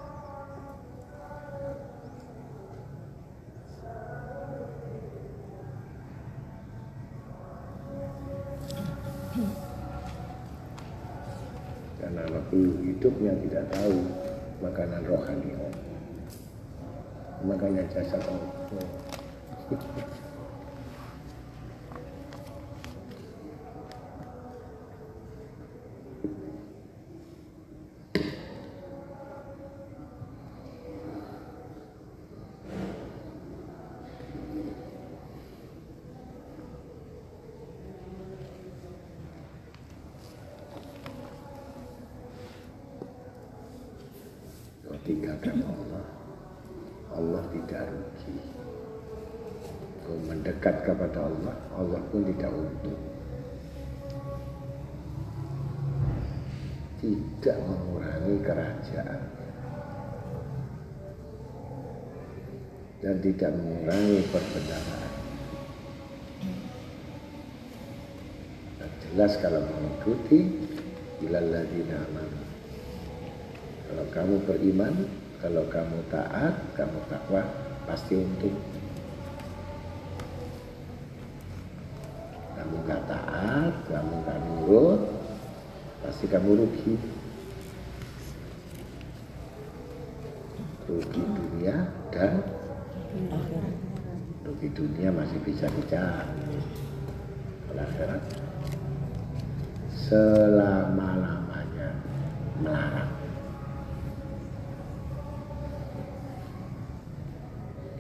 Karena 12.00 12.24
waktu 12.32 12.60
hidupnya 12.80 13.36
tidak 13.44 13.68
tahu 13.76 13.96
makanan 14.64 15.04
rohani. 15.04 15.52
Makanya 17.44 17.84
jasad 17.92 18.24
Allah. 18.24 18.88
Kau 44.90 44.98
tinggalkan 45.06 45.62
Allah 45.62 46.06
Allah 47.14 47.46
tidak 47.54 47.94
rugi 47.94 48.42
Kau 50.02 50.18
mendekat 50.26 50.82
kepada 50.82 51.30
Allah 51.30 51.54
Allah 51.78 52.02
pun 52.10 52.26
tidak 52.26 52.50
untung 52.50 52.98
Tidak 57.06 57.58
mengurangi 57.70 58.36
kerajaan 58.42 59.22
Dan 63.06 63.09
tidak 63.20 63.52
mengurangi 63.54 64.20
perbenaran 64.32 65.12
Dan 68.80 68.92
jelas 69.04 69.38
kalau 69.44 69.62
mengikuti 69.64 70.40
Ilaladina 71.20 72.00
amanu 72.08 72.50
kalau 73.90 74.06
kamu 74.14 74.36
beriman, 74.46 74.94
kalau 75.42 75.66
kamu 75.66 75.98
taat, 76.14 76.54
kamu 76.78 77.02
takwa, 77.10 77.42
pasti 77.90 78.22
untung. 78.22 78.54
Kamu 82.54 82.86
gak 82.86 83.10
taat, 83.10 83.74
kamu 83.90 84.14
gak 84.30 84.40
nurut, 84.46 85.02
pasti 86.06 86.30
kamu. 86.30 86.50
Rugi 86.54 86.94
dunia 94.80 95.12
masih 95.12 95.40
bisa 95.44 95.68
dicari. 95.76 96.56
Akhirat 97.80 98.20
selama-lamanya 100.08 101.96
melarat. 102.60 103.08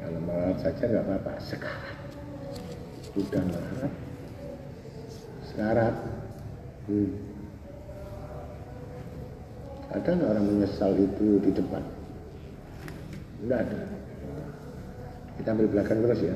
Kalau 0.03 0.19
melarat 0.23 0.57
saja 0.59 0.83
nggak 0.83 1.05
apa-apa, 1.07 1.33
sekarat. 1.39 1.97
Udah 3.15 3.39
melarat, 3.39 3.93
sekarat. 5.47 5.95
Hmm. 6.91 7.11
Ada 9.95 10.09
nggak 10.11 10.31
orang 10.31 10.43
menyesal 10.43 10.91
itu 10.99 11.39
di 11.39 11.51
depan? 11.55 11.83
Enggak 13.47 13.63
ada. 13.63 13.79
Kita 15.39 15.55
ambil 15.55 15.71
belakang 15.71 16.03
terus. 16.03 16.19
Ya, 16.19 16.35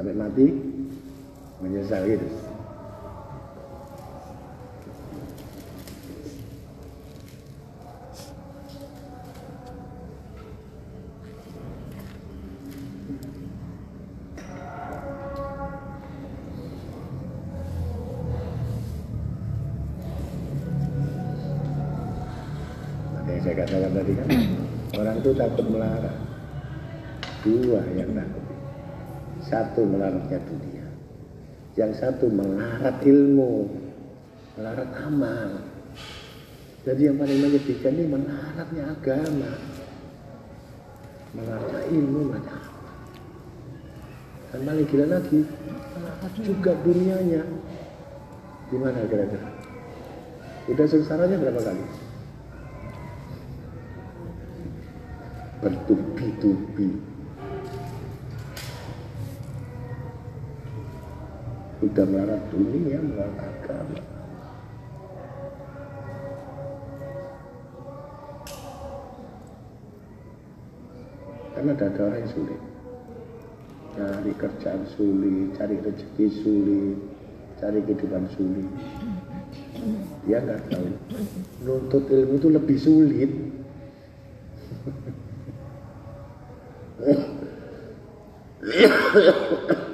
Sampai 0.00 0.16
mati 0.16 0.48
menyesal 1.60 2.08
gitu. 2.08 2.24
Saya 2.24 2.32
katakan 23.52 23.92
tadi 23.92 24.12
kan 24.16 24.28
orang 25.04 25.20
itu 25.20 25.30
takut 25.36 25.68
melarat. 25.68 26.16
Dua 27.44 27.84
yang 27.92 28.16
takut. 28.16 28.39
Satu 29.44 29.88
melaratnya 29.88 30.38
dunia. 30.44 30.86
Yang 31.78 31.92
satu 32.04 32.28
melarat 32.28 33.00
ilmu. 33.04 33.68
Melarat 34.58 34.90
amal. 35.06 35.50
Jadi 36.84 37.12
yang 37.12 37.16
paling 37.20 37.38
menyedihkan 37.40 37.92
ini 37.92 38.04
melaratnya 38.08 38.82
agama. 38.88 39.52
Melaratnya 41.36 41.82
ilmu 41.92 42.20
apa? 42.34 42.58
Dan 44.50 44.66
paling 44.66 44.86
gila 44.90 45.06
lagi, 45.06 45.46
juga 46.42 46.74
dunianya. 46.82 47.46
Gimana 48.66 49.06
kira-kira? 49.06 49.48
Udah 50.70 50.86
sengsaranya 50.90 51.36
berapa 51.38 51.60
kali? 51.62 51.84
Bertubi-tubi. 55.62 56.88
Udah 61.80 62.04
melarat 62.04 62.44
dunia, 62.52 63.00
melarat 63.00 63.40
agama. 63.40 63.96
Karena 71.56 71.72
ada, 71.72 71.88
ada 71.88 72.00
orang 72.04 72.20
yang 72.20 72.32
sulit. 72.36 72.60
Cari 73.96 74.32
kerjaan 74.36 74.84
sulit, 74.92 75.56
cari 75.56 75.76
rezeki 75.80 76.26
sulit, 76.44 77.00
cari 77.64 77.80
kehidupan 77.80 78.28
sulit. 78.36 78.68
Dia 80.28 80.44
nggak 80.44 80.68
tahu. 80.68 80.84
Nuntut 81.64 82.04
ilmu 82.12 82.36
itu 82.36 82.48
lebih 82.52 82.76
sulit. 82.76 83.32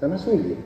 Sama 0.00 0.16
sulit. 0.16 0.56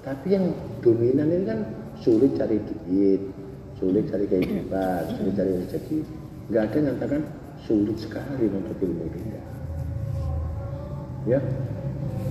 Tapi 0.00 0.32
yang 0.32 0.56
dominan 0.80 1.28
ini 1.28 1.44
kan 1.44 1.60
sulit 2.00 2.32
cari 2.40 2.56
duit, 2.56 3.20
sulit 3.76 4.08
cari 4.08 4.24
kehidupan, 4.24 5.12
sulit 5.20 5.36
cari 5.36 5.60
rezeki. 5.60 6.00
Nggak 6.48 6.62
ada 6.64 6.72
yang 6.72 6.86
mengatakan 6.88 7.22
sulit 7.68 8.00
sekali 8.00 8.48
untuk 8.48 8.80
ilmu. 8.80 9.12
Enggak. 9.12 9.44
Ya, 11.28 11.36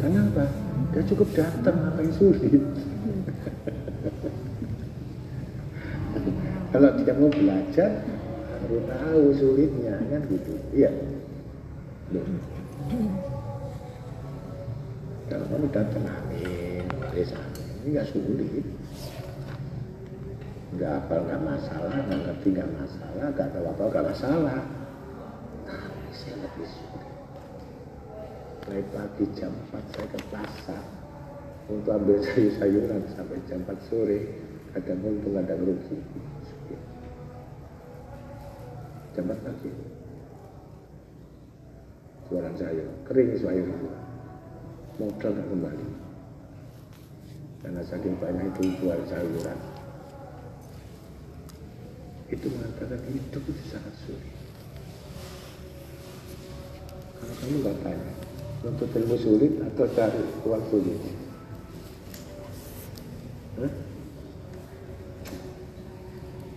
karena 0.01 0.25
apa? 0.33 0.49
Dia 0.89 1.05
cukup 1.05 1.29
datang 1.37 1.77
apa 1.93 2.01
yang 2.01 2.13
sulit. 2.17 2.57
Kalau 6.73 6.89
dia 6.97 7.13
mau 7.13 7.29
belajar, 7.29 8.01
harus 8.65 8.81
tahu 8.89 9.29
sulitnya 9.37 9.93
kan 10.09 10.21
gitu. 10.25 10.57
Iya. 10.73 10.89
Loh. 12.17 12.25
Kalau 15.29 15.45
kamu 15.45 15.69
datang 15.69 16.09
amin, 16.09 16.89
tulis 16.89 17.29
amin, 17.37 17.65
ini 17.85 17.87
nggak 17.93 18.09
sulit. 18.09 18.65
Nggak 20.73 20.91
apa 21.05 21.15
nggak 21.21 21.41
masalah, 21.45 21.93
nggak 22.01 22.19
ngerti 22.25 22.47
nggak 22.57 22.71
masalah, 22.73 23.25
nggak 23.29 23.49
tahu 23.53 23.65
apa 23.69 23.83
nggak 23.93 24.07
masalah. 24.09 24.59
Tapi 25.69 26.09
saya 26.17 26.35
lebih 26.41 26.65
sulit. 26.65 27.09
Mulai 28.65 28.83
pagi 28.89 29.25
jam 29.37 29.53
4 29.69 29.93
saya 29.93 30.07
ke 30.09 30.19
pasar 30.33 30.83
untuk 31.69 31.93
ambil 31.93 32.17
sayur-sayuran 32.25 33.01
sampai 33.13 33.37
jam 33.45 33.61
4 33.69 33.85
sore. 33.85 34.19
Kadang 34.73 35.01
untung, 35.05 35.37
kadang 35.37 35.61
rugi. 35.61 35.97
Jam 39.13 39.29
4 39.29 39.45
pagi. 39.45 39.69
Jualan 42.29 42.53
sayur, 42.57 42.89
kering 43.05 43.37
sayur 43.37 43.65
itu. 43.69 44.08
Modal 44.99 45.31
kembali. 45.31 45.87
Karena 47.63 47.79
saking 47.87 48.19
banyak 48.19 48.51
itu 48.51 48.75
jual 48.83 48.99
sayuran. 49.07 49.55
Itu 52.27 52.51
mengatakan 52.51 52.99
hidup 53.07 53.43
itu 53.47 53.63
sangat 53.71 53.95
sulit. 54.03 54.35
Kalau 57.15 57.33
kamu 57.39 57.55
nggak 57.63 57.77
tanya, 57.79 58.11
untuk 58.67 58.91
ilmu 58.91 59.15
sulit 59.15 59.53
atau 59.71 59.87
cari 59.95 60.23
uang 60.43 60.63
sulit? 60.67 60.99
Hah? 63.55 63.71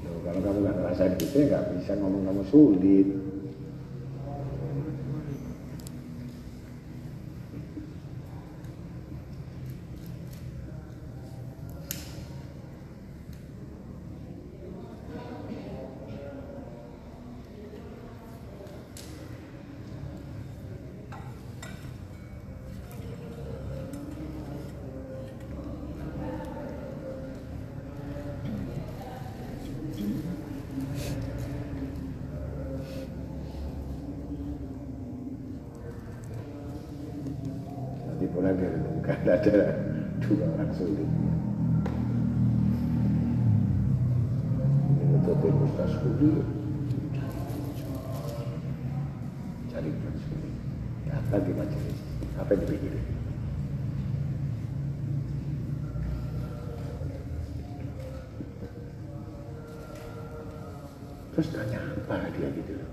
Loh, 0.02 0.18
kalau 0.26 0.40
kamu 0.42 0.58
nggak 0.66 0.76
ngerasain 0.82 1.14
gitu 1.14 1.46
ya 1.46 1.46
nggak 1.46 1.66
bisa 1.78 1.94
ngomong 1.94 2.26
kamu 2.26 2.42
sulit. 2.50 3.08
Nanti 38.02 38.26
pulang 38.38 38.54
direnungkan 38.54 39.18
ada 39.26 39.58
dua 40.22 40.46
orang 40.46 40.70
sulit. 40.78 41.10
Ini 44.94 45.04
untuk 45.16 45.42
ilmu 45.42 45.66
sulit. 45.74 46.46
Cari 49.74 49.90
buat 49.90 50.16
sulit. 50.22 50.54
Apa 51.10 51.36
di 51.42 51.52
majelis? 51.56 51.98
Apa 52.38 52.50
yang 52.54 52.62
dipikirin? 52.62 53.06
Terus 61.32 61.48
tanya 61.48 61.80
apa 61.80 62.28
dia 62.36 62.48
gitu 62.54 62.76
loh. 62.76 62.90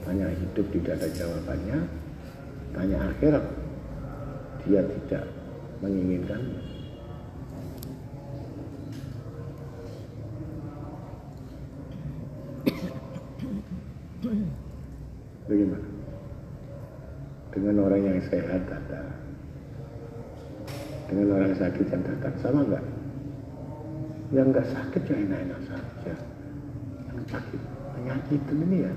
Tanya 0.00 0.26
hidup 0.32 0.66
tidak 0.74 0.98
ada 0.98 1.08
jawabannya, 1.12 1.78
tanya 2.74 2.98
akhirat 3.14 3.46
dia 4.66 4.82
tidak 4.82 5.22
menginginkan. 5.78 6.40
Bagaimana? 15.50 15.88
Dengan 17.50 17.74
orang 17.82 18.02
yang 18.06 18.18
sehat 18.30 18.62
datang, 18.70 19.10
dengan 21.10 21.26
orang 21.34 21.52
sakit 21.58 21.86
yang 21.90 22.02
datang 22.06 22.34
sama 22.38 22.60
enggak? 22.62 22.84
Yang 24.30 24.46
enggak 24.54 24.66
sakit 24.70 25.02
ya 25.10 25.16
enak-enak 25.26 25.60
saja. 25.66 26.14
Yang 27.10 27.20
sakit 27.34 27.60
penyakit 27.98 28.42
ini 28.54 28.86
ya 28.86 28.92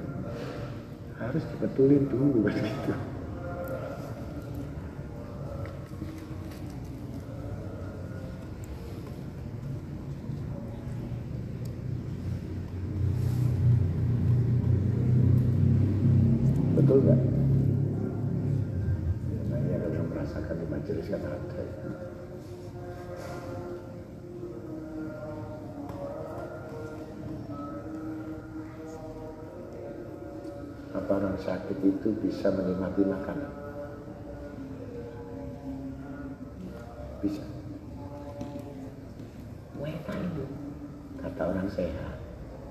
harus 1.18 1.44
dibetulin 1.56 2.04
dulu 2.12 2.38
begitu. 2.46 2.94
Bisa 32.24 32.48
menikmati 32.56 33.04
makanan? 33.04 33.52
Bisa. 37.20 37.44
Enak 39.84 40.20
itu, 40.20 40.46
kata 41.20 41.42
orang 41.44 41.68
sehat, 41.72 42.16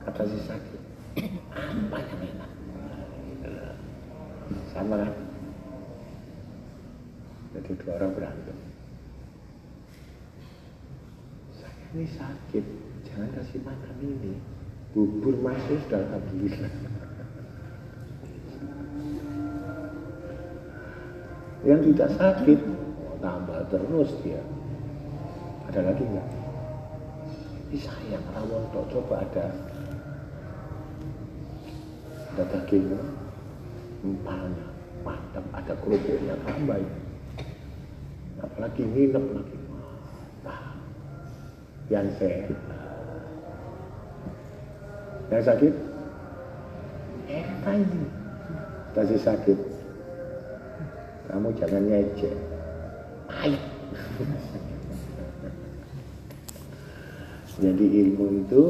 kata 0.04 0.24
si 0.28 0.38
sakit, 0.48 0.80
apa 1.52 1.96
yang 2.00 2.20
enak? 2.28 2.50
Sama 4.72 4.96
kan? 5.00 5.12
Jadi 7.52 7.70
dua 7.80 7.92
orang 8.00 8.12
berantem. 8.16 8.56
Saya 11.56 11.84
ini 11.92 12.08
sakit, 12.08 12.64
jangan 13.08 13.28
kasih 13.36 13.60
makan 13.60 13.96
ini. 14.00 14.40
Bubur 14.92 15.36
masuk 15.40 15.80
sudah 15.88 16.00
alhamdulillah. 16.04 16.72
Yang 21.62 21.80
tidak 21.82 22.10
sakit 22.18 22.58
tambah 23.22 23.60
terus 23.70 24.10
dia 24.26 24.42
ada 25.70 25.80
lagi 25.86 26.02
nggak 26.02 26.28
ini 27.70 27.78
sayang 27.78 28.26
rawon 28.34 28.66
tok 28.74 28.86
coba 28.90 29.22
ada 29.22 29.46
ada 32.32 32.48
dagingnya, 32.48 32.96
empalnya, 34.00 34.66
mantap, 35.04 35.44
ada 35.52 35.76
kerupuknya 35.84 36.32
tambah. 36.48 36.80
Apalagi 38.40 38.82
nginep 38.88 39.24
lagi. 39.36 39.58
Nah, 40.40 40.72
yang 41.92 42.08
sehat. 42.16 42.56
Yang 45.28 45.42
sakit? 45.44 45.74
Enak 47.28 47.76
ini. 47.84 48.08
Masih 48.96 49.20
sakit. 49.20 49.58
Kamu 51.32 51.48
jangan 51.56 51.88
ngejek. 51.88 52.36
Pahit. 53.24 53.56
Jadi 57.64 57.86
ilmu 58.04 58.44
itu 58.44 58.64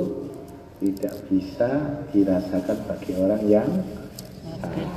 tidak 0.79 1.15
bisa 1.27 1.71
dirasakan 2.15 2.79
bagi 2.87 3.19
orang 3.19 3.43
yang 3.51 3.67
sakit. 4.63 4.91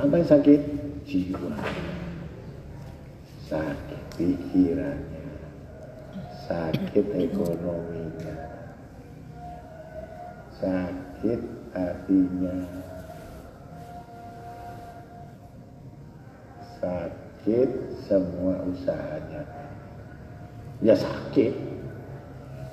Apa 0.00 0.14
yang 0.16 0.28
sakit? 0.28 0.60
Jiwa. 1.04 1.52
Sakit 3.44 4.00
pikirannya. 4.16 5.28
Sakit 6.48 7.06
ekonominya. 7.12 8.36
Sakit 10.56 11.40
hatinya. 11.76 12.84
Sakit 17.44 17.68
semua 18.08 18.56
usahanya. 18.64 19.44
Ya 20.80 20.96
sakit, 20.96 21.52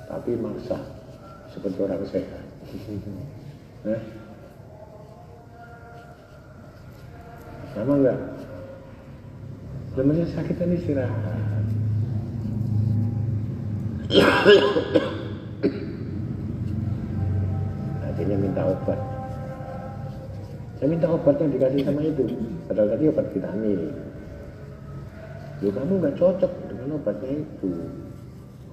tapi 0.08 0.32
maksa 0.40 0.80
seperti 1.52 1.76
orang 1.84 2.00
sehat. 2.08 2.40
Nah, 3.82 3.98
sama 7.74 7.98
enggak? 7.98 8.14
Namanya 9.98 10.22
sakit 10.32 10.54
kan 10.54 10.70
istirahat. 10.70 11.66
Akhirnya 18.06 18.38
minta 18.38 18.70
obat. 18.70 19.02
Saya 20.78 20.86
minta 20.86 21.10
obatnya 21.10 21.50
dikasih 21.50 21.90
sama 21.90 22.06
itu. 22.06 22.22
Padahal 22.70 22.94
tadi 22.94 23.10
obat 23.10 23.26
vitamin. 23.34 24.11
Loh 25.62 25.70
kamu 25.70 26.02
nggak 26.02 26.18
cocok 26.18 26.52
dengan 26.66 26.98
obatnya 26.98 27.38
itu. 27.38 27.70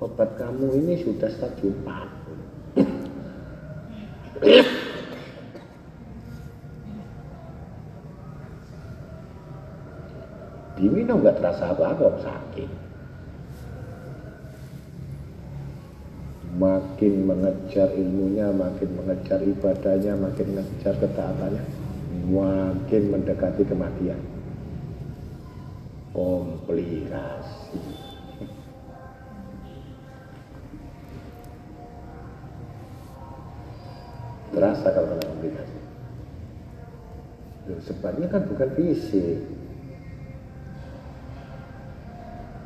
Obat 0.02 0.42
kamu 0.42 0.74
ini 0.82 1.06
sudah 1.06 1.30
stadium 1.30 1.78
4. 1.86 2.10
Diminum 10.82 11.22
nggak 11.22 11.38
terasa 11.38 11.78
apa-apa, 11.78 12.26
sakit. 12.26 12.72
Makin 16.58 17.14
mengejar 17.30 17.94
ilmunya, 17.94 18.50
makin 18.50 18.90
mengejar 18.98 19.46
ibadahnya, 19.46 20.18
makin 20.18 20.58
mengejar 20.58 20.98
ketaatannya, 20.98 21.62
makin 22.34 23.04
mendekati 23.14 23.62
kematian. 23.62 24.39
Komplikasi. 26.10 27.82
Terasa 34.50 34.88
kalau 34.90 35.08
kena 35.14 35.26
komplikasi. 35.30 35.80
Loh, 37.70 37.80
sebabnya 37.86 38.28
kan 38.34 38.50
bukan 38.50 38.70
fisik. 38.74 39.40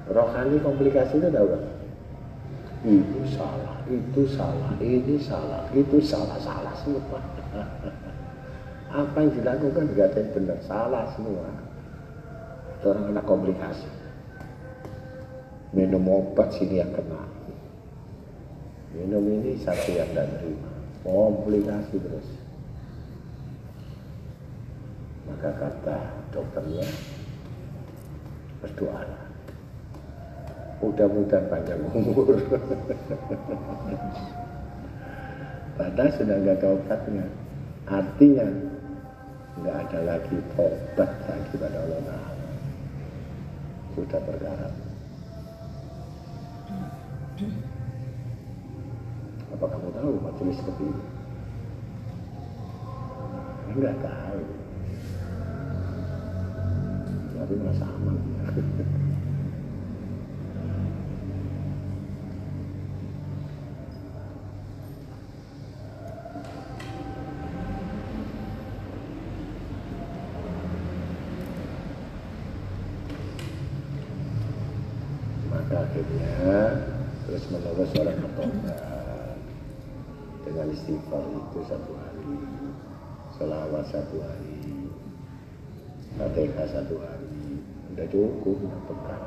Rohani 0.08 0.58
komplikasi 0.64 1.20
itu 1.20 1.28
tahu 1.28 1.48
kan? 1.52 1.64
Itu 2.84 3.20
salah, 3.32 3.80
itu 3.88 4.22
salah, 4.28 4.72
ini 4.84 5.16
salah, 5.16 5.64
itu 5.72 5.98
salah, 6.04 6.36
salah 6.40 6.76
semua. 6.84 7.20
Apa 9.04 9.18
yang 9.24 9.32
dilakukan 9.40 9.86
yang 9.96 10.28
benar, 10.36 10.60
salah 10.68 11.08
semua. 11.16 11.73
Orang 12.84 13.08
kena 13.08 13.24
komplikasi. 13.24 13.88
Minum 15.72 16.04
obat 16.12 16.52
sini 16.52 16.84
yang 16.84 16.92
kena. 16.92 17.24
Minum 18.92 19.24
ini 19.24 19.56
satu 19.64 19.96
yang 19.96 20.12
tidak 20.12 20.28
terima. 20.36 20.70
Komplikasi 21.08 21.96
terus. 21.96 22.28
Maka 25.24 25.50
kata 25.56 26.00
dokternya, 26.36 26.84
berdoalah. 28.60 29.24
Mudah-mudahan 30.84 31.48
panjang 31.48 31.80
umur. 31.96 32.36
Padahal 35.80 36.12
sudah 36.20 36.36
nggak 36.38 36.60
ada 36.60 36.68
obatnya. 36.76 37.26
Artinya 37.88 38.48
nggak 39.64 39.78
ada 39.88 40.00
lagi 40.04 40.38
obat 40.60 41.12
lagi 41.32 41.54
pada 41.56 41.80
Allah. 41.80 42.33
Sudah 43.94 44.22
berkarat. 44.26 44.74
Apa 49.54 49.66
kamu 49.70 49.90
tahu 49.94 50.12
majelis 50.18 50.58
seperti 50.58 50.84
ini? 50.90 51.04
Enggak 53.74 53.96
tahu. 54.02 54.42
Tapi 57.38 57.54
merasa 57.58 57.86
aman. 57.86 58.18
Maka 75.54 75.86
akhirnya 75.86 76.82
terus 77.30 77.46
menerus 77.54 77.94
orang 78.02 78.18
bertobat 78.26 79.38
dengan 80.44 80.68
istighfar 80.74 81.24
itu 81.30 81.60
satu 81.70 81.92
hari, 81.94 82.36
selawat 83.84 84.08
satu 84.08 84.18
hari, 84.24 84.56
fatihah 86.16 86.68
satu 86.72 86.96
hari, 87.04 87.60
udah 87.92 88.08
cukup, 88.08 88.56
udah 88.64 88.82
bekal. 88.88 89.22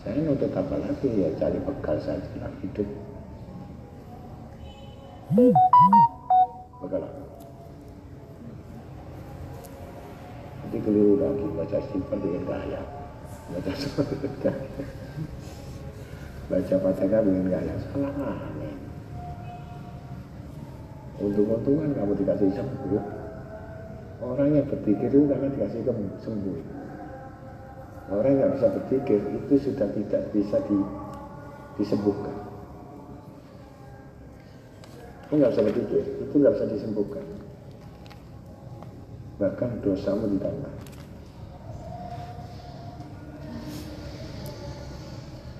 Saya 0.00 0.24
nuntut 0.24 0.52
apa 0.56 0.76
lagi 0.80 1.08
ya 1.12 1.28
cari 1.36 1.60
bekal 1.60 1.96
saja 2.00 2.24
dalam 2.36 2.52
hidup. 2.64 2.88
Bekal? 6.80 7.04
Nanti 10.64 10.78
keliru 10.80 11.20
lagi 11.20 11.44
baca 11.52 11.76
istighfar 11.76 12.18
dengan 12.24 12.42
gaya, 12.48 12.80
baca 13.52 13.72
gaya, 14.40 14.84
baca 16.48 16.74
fatihah 16.80 17.20
dengan 17.20 17.44
gaya, 17.52 17.74
salah 17.92 18.12
aneh. 18.16 18.74
Untung-untungan 21.16 21.96
kamu 21.96 22.12
dikasih 22.20 22.52
sembuh. 22.52 23.25
Orang 24.16 24.56
yang 24.56 24.64
berpikir 24.64 25.12
itu 25.12 25.28
karena 25.28 25.52
dikasih 25.52 25.84
sembuh. 26.24 26.58
Orang 28.06 28.34
yang 28.38 28.50
bisa 28.56 28.70
berpikir 28.70 29.18
itu 29.18 29.54
sudah 29.60 29.88
tidak 29.92 30.22
bisa 30.32 30.56
di, 30.70 30.78
disembuhkan. 31.76 32.36
Kamu 35.26 35.42
nggak 35.42 35.52
bisa 35.58 35.62
berpikir, 35.66 36.02
itu 36.22 36.34
nggak 36.38 36.54
bisa 36.54 36.66
disembuhkan. 36.70 37.24
Bahkan 39.42 39.70
dosamu 39.82 40.30
ditambah. 40.38 40.72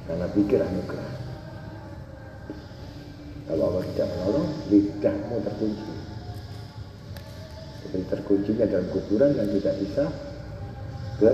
Karena 0.07 0.27
pikir 0.33 0.63
anugerah. 0.63 1.13
Kalau 3.51 3.65
Allah 3.75 3.85
tidak 3.91 4.07
menolong, 4.15 4.49
lidahmu 4.71 5.37
terkunci. 5.43 6.06
Seperti 7.97 8.13
terkuncinya 8.13 8.69
dalam 8.69 8.89
kuburan 8.93 9.33
yang 9.41 9.49
tidak 9.57 9.75
bisa 9.81 10.05
ber, 11.17 11.33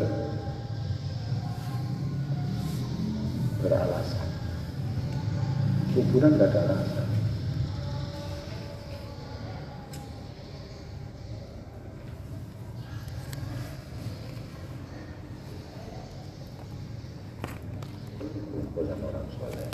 beralasan. 3.67 4.29
Kuburan 5.91 6.39
tidak 6.39 6.55
ada 6.55 6.61
alasan. 6.71 7.09
Kumpul 18.23 18.87
sama 18.87 19.05
orang 19.11 19.27
soleh. 19.35 19.67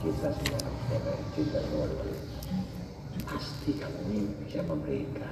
kita 0.00 0.30
semua 0.30 0.60
sebagai 0.88 1.20
cinta 1.36 1.60
keluarga 1.68 2.38
pasti 3.26 3.74
kamu 3.74 4.00
mimpi 4.10 4.44
sama 4.52 4.74
mereka. 4.78 5.28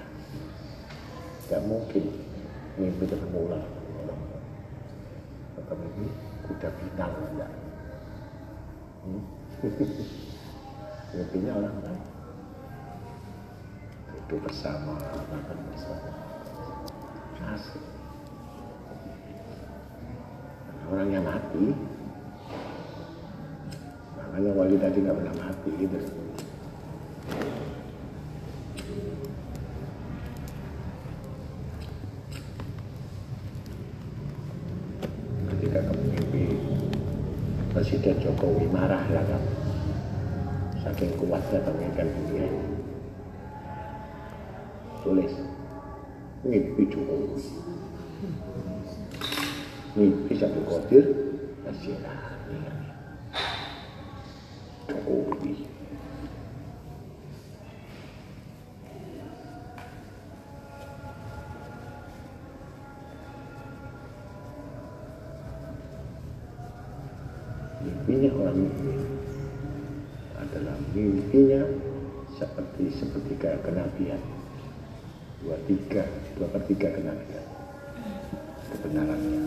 Gak 1.47 1.63
mungkin 1.63 2.11
mimpi 2.81 3.05
ketemu 3.07 3.39
ular. 3.47 3.67
Atau 5.61 5.75
mimpi? 5.79 6.07
Kuda 6.47 6.69
bintang 6.79 7.11
enggak 7.11 7.51
hmm? 9.03 9.23
mimpinya 11.19 11.53
orang 11.59 11.77
lain. 11.83 12.03
Duduk 14.15 14.47
bersama 14.47 14.95
makan 15.27 15.59
bersama. 15.75 16.11
Asik. 17.51 17.83
Orang 20.87 21.11
yang 21.11 21.27
mati 21.27 21.75
makanya 24.37 24.53
wali 24.53 24.77
tadi 24.77 25.01
nggak 25.01 25.17
pernah 25.17 25.35
mati 25.41 25.71
gitu 25.81 25.97
ketika 35.57 35.79
kamu 35.89 36.03
mimpi 36.13 36.45
Presiden 38.07 38.23
Jokowi 38.23 38.71
marah 38.71 39.03
ya 39.11 39.19
kan? 39.19 39.43
Saking 40.79 41.11
kuatnya 41.19 41.59
menginginkan 41.59 42.07
dunia 42.07 42.47
tulis. 45.03 45.35
Mimpi 46.47 46.87
Jokowi. 46.87 47.35
Mimpi 49.99 50.39
satu 50.39 50.63
kotir 50.71 51.03
nasional 51.67 52.15
Jokowi 54.87 55.67
mimpinya 68.07 68.31
orang 68.39 68.57
mukmin 68.67 69.01
adalah 70.39 70.76
mimpinya 70.95 71.63
seperti 72.37 72.93
sepertiga 72.95 73.59
kenabian. 73.65 74.21
Dua 75.43 75.57
tiga 75.67 76.05
dua 76.37 76.47
per 76.53 76.63
tiga 76.69 76.89
kenabian. 76.93 77.47
Kebenarannya. 78.77 79.41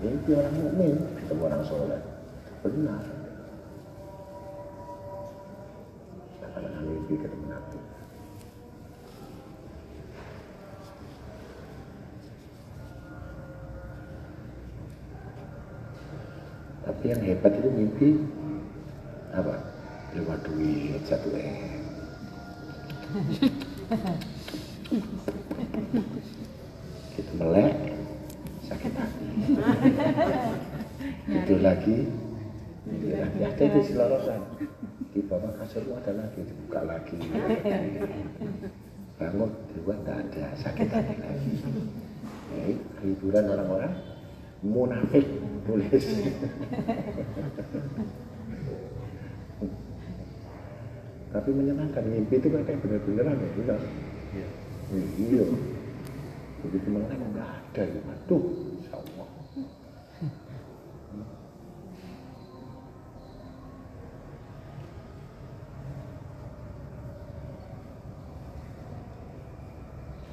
Mimpi 0.00 0.30
orang 0.32 0.54
mukmin 0.56 0.96
ketemu 1.20 1.42
orang 1.44 1.62
soleh. 1.68 2.02
Benar. 2.64 3.04
Kadang 6.50 6.84
mimpi 6.84 7.14
ketemu 7.14 7.46
nabi 7.46 7.78
tapi 17.00 17.16
yang 17.16 17.24
hebat 17.24 17.56
itu 17.56 17.68
mimpi 17.72 18.08
apa? 19.32 19.56
Lewat 20.12 20.44
duit 20.44 21.00
satu 21.08 21.32
m. 21.32 21.80
Gitu 27.16 27.32
melek 27.40 27.72
sakit 28.68 28.92
hati. 29.00 29.28
Itu 31.40 31.56
lagi 31.64 32.04
itu 32.84 33.06
lagi. 33.16 33.38
Ada 33.48 33.64
di 33.64 33.80
selorosan. 33.80 34.40
Di 35.16 35.24
bawah 35.24 35.56
kasur 35.56 35.88
ada 35.96 36.12
lagi 36.12 36.44
dibuka 36.44 36.84
lagi. 36.84 37.16
Bangun 39.16 39.50
di 39.72 39.74
luar 39.80 40.04
tidak 40.04 40.20
ada 40.28 40.44
sakit 40.52 40.88
hati 40.92 41.16
lagi. 41.16 41.52
Hiburan 43.00 43.48
orang-orang 43.48 43.96
munafik 44.60 45.24
tulis 45.70 46.06
tapi 51.30 51.50
menyenangkan 51.54 52.02
mimpi 52.10 52.42
itu 52.42 52.50
kan 52.50 52.66
kayak 52.66 52.82
bener-beneran 52.82 53.38
ya 53.38 53.50
benar 53.54 53.80
iya. 54.34 54.48
Iya. 54.90 55.46
Begitu 56.66 56.86
melek 56.90 57.14
nggak 57.14 57.46
ada 57.46 57.82
ya 57.86 58.00
aduh 58.02 58.42
insya 58.74 58.98
Allah. 58.98 59.28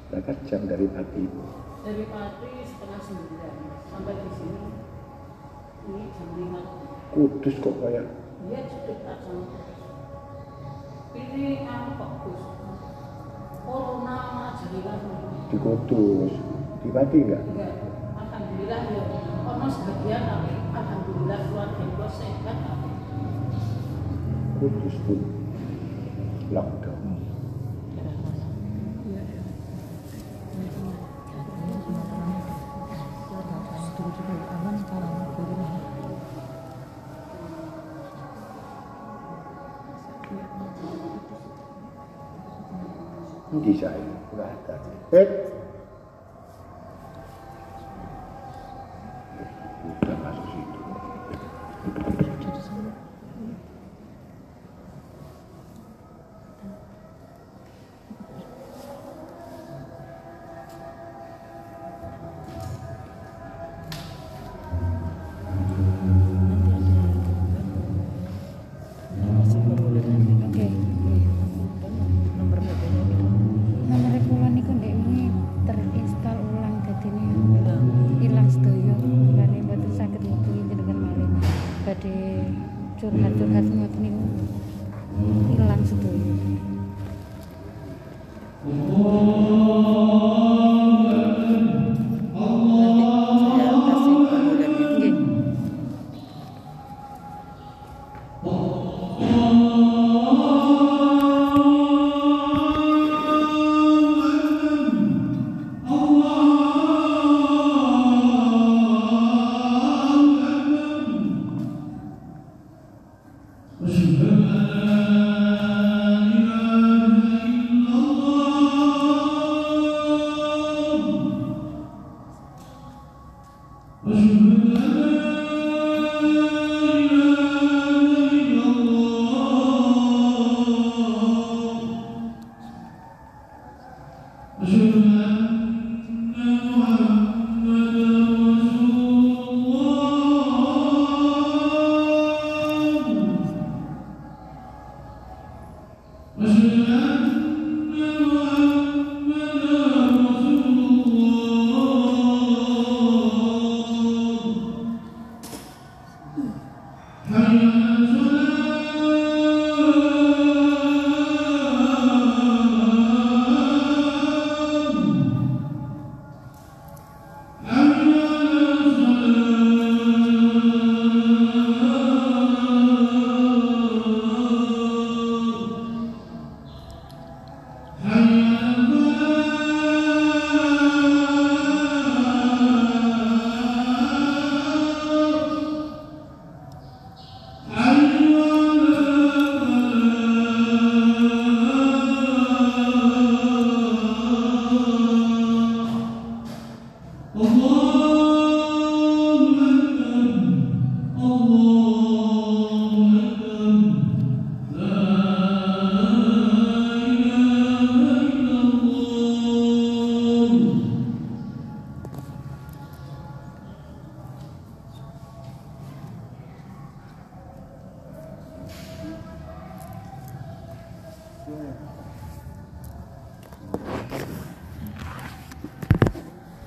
Berapa 0.08 0.32
jam 0.50 0.66
dari 0.66 0.86
pagi? 0.90 1.24
Dari 1.86 2.04
pagi 2.10 2.50
setengah 2.66 3.00
sembilan 3.06 3.54
sampai 3.86 4.14
di 4.18 4.30
sini 4.34 4.87
Kudus 7.08 7.54
kok 7.64 7.74
kayak. 7.80 8.04
Dia 8.48 8.60
cukup 8.68 8.98
tak 9.08 9.18
ini 11.18 11.64
aku 11.64 11.90
kok 11.96 12.10
Gus? 12.22 12.42
Corona 13.64 14.52
jadi 14.60 14.78
kan 14.84 14.98
di 15.48 15.56
Kudus. 15.56 16.34
Di 16.84 16.88
pagi 16.92 17.18
enggak? 17.24 17.42
enggak 17.52 17.72
alhamdulillah 18.16 18.80
ya. 18.92 19.04
Ono 19.48 19.66
sebagian 19.72 20.22
tapi 20.28 20.52
alhamdulillah 20.76 21.38
keluarga 21.48 21.84
gue 21.84 22.08
sehat 22.12 22.58
Kudus 24.58 24.96
pun 25.04 25.20
lockdown 26.52 26.87
di 43.68 43.76
saya 43.76 44.00
nggak 44.32 44.48
ada 45.12 45.37